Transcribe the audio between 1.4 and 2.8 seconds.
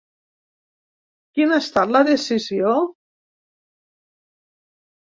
ha estat la decisió?